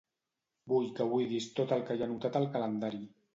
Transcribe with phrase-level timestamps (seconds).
[0.71, 3.05] Vull que buidis tot el que hi ha anotat al calendari.